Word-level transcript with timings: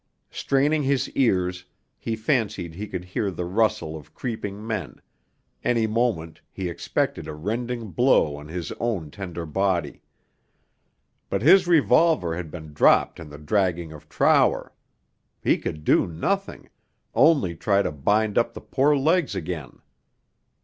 Straining 0.31 0.81
his 0.81 1.11
ears 1.11 1.65
he 1.99 2.15
fancied 2.15 2.73
he 2.73 2.87
could 2.87 3.05
hear 3.05 3.29
the 3.29 3.45
rustle 3.45 3.95
of 3.95 4.15
creeping 4.15 4.65
men, 4.65 4.99
any 5.63 5.85
moment 5.85 6.41
he 6.51 6.69
expected 6.69 7.27
a 7.27 7.35
rending 7.35 7.91
blow 7.91 8.35
on 8.35 8.47
his 8.47 8.71
own 8.79 9.11
tender 9.11 9.45
body. 9.45 10.01
But 11.29 11.43
his 11.43 11.67
revolver 11.67 12.35
had 12.35 12.49
been 12.49 12.73
dropped 12.73 13.19
in 13.19 13.29
the 13.29 13.37
dragging 13.37 13.91
of 13.91 14.09
Trower. 14.09 14.73
He 15.39 15.59
could 15.59 15.83
do 15.83 16.07
nothing 16.07 16.71
only 17.13 17.55
try 17.55 17.83
to 17.83 17.91
bind 17.91 18.39
up 18.39 18.55
the 18.55 18.59
poor 18.61 18.97
legs 18.97 19.35
again. 19.35 19.81